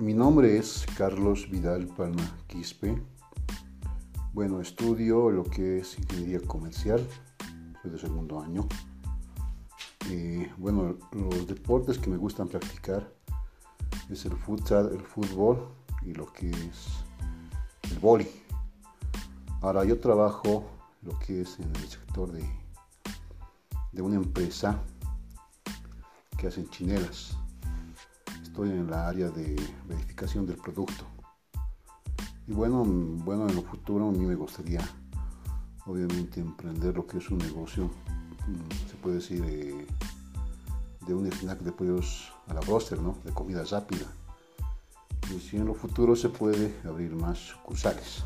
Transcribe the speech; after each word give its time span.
Mi 0.00 0.14
nombre 0.14 0.56
es 0.56 0.86
Carlos 0.96 1.50
Vidal 1.50 1.86
Palma 1.86 2.22
Quispe. 2.46 3.02
Bueno, 4.32 4.62
estudio 4.62 5.30
lo 5.30 5.44
que 5.44 5.80
es 5.80 5.98
ingeniería 5.98 6.40
comercial, 6.40 7.06
soy 7.82 7.90
de 7.90 7.98
segundo 7.98 8.40
año. 8.40 8.66
Eh, 10.08 10.50
bueno, 10.56 10.96
los 11.12 11.46
deportes 11.46 11.98
que 11.98 12.08
me 12.08 12.16
gustan 12.16 12.48
practicar 12.48 13.12
es 14.08 14.24
el 14.24 14.32
futsal, 14.32 14.90
el 14.90 15.02
fútbol 15.02 15.68
y 16.00 16.14
lo 16.14 16.32
que 16.32 16.48
es 16.48 17.04
el 17.90 17.98
boli. 17.98 18.26
Ahora 19.60 19.84
yo 19.84 20.00
trabajo 20.00 20.64
lo 21.02 21.18
que 21.18 21.42
es 21.42 21.58
en 21.58 21.76
el 21.76 21.88
sector 21.88 22.32
de, 22.32 22.48
de 23.92 24.00
una 24.00 24.16
empresa 24.16 24.82
que 26.38 26.46
hacen 26.46 26.70
chinelas. 26.70 27.36
En 28.62 28.90
la 28.90 29.08
área 29.08 29.30
de 29.30 29.56
verificación 29.88 30.46
del 30.46 30.56
producto. 30.56 31.06
Y 32.46 32.52
bueno, 32.52 32.84
bueno, 32.84 33.48
en 33.48 33.56
lo 33.56 33.62
futuro 33.62 34.08
a 34.08 34.12
mí 34.12 34.18
me 34.18 34.34
gustaría 34.34 34.80
obviamente 35.86 36.40
emprender 36.40 36.94
lo 36.94 37.06
que 37.06 37.18
es 37.18 37.30
un 37.30 37.38
negocio, 37.38 37.86
mm, 37.86 38.90
se 38.90 38.96
puede 38.96 39.16
decir, 39.16 39.42
eh, 39.46 39.86
de 41.06 41.14
un 41.14 41.26
snack 41.32 41.60
de 41.60 41.72
pollos 41.72 42.30
a 42.48 42.54
la 42.54 42.60
roster, 42.60 43.00
¿no? 43.00 43.16
De 43.24 43.32
comida 43.32 43.64
rápida. 43.64 44.06
Y 45.34 45.40
si 45.40 45.56
en 45.56 45.64
lo 45.64 45.74
futuro 45.74 46.14
se 46.14 46.28
puede 46.28 46.78
abrir 46.84 47.14
más 47.16 47.38
sucursales. 47.38 48.24